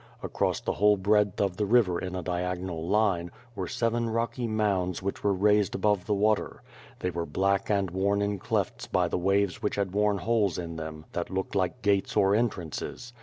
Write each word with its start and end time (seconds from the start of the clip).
Across 0.23 0.61
the 0.61 0.71
whole 0.73 0.97
breadth 0.97 1.39
of 1.39 1.57
the 1.57 1.65
river 1.67 1.99
in 1.99 2.15
a 2.15 2.23
diagonal 2.23 2.87
line, 2.87 3.29
were 3.53 3.67
seven 3.67 4.07
rooky 4.09 4.47
mounds 4.49 4.99
vhieh 5.01 5.21
were 5.21 5.31
raised 5.31 5.75
above 5.75 6.07
the 6.07 6.13
water. 6.15 6.63
They 6.97 7.11
were 7.11 7.27
black 7.27 7.69
and 7.69 7.91
worn 7.91 8.19
in 8.19 8.39
clefts 8.39 8.87
by 8.87 9.07
the 9.09 9.19
waves 9.19 9.61
which 9.61 9.75
had 9.75 9.93
worn 9.93 10.17
holes 10.17 10.57
in 10.57 10.77
thorn 10.77 11.05
that 11.11 11.29
looked 11.29 11.53
like 11.53 11.83
gates 11.83 12.17
or 12.17 12.31
entmnoes. 12.31 13.13